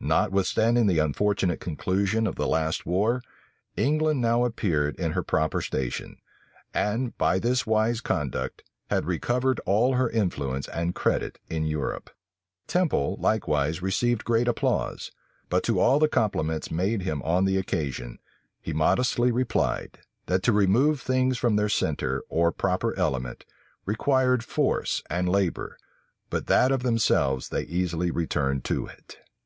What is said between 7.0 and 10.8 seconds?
by this wise conduct, had recovered all her influence